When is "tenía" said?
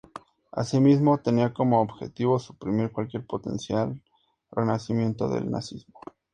1.19-1.53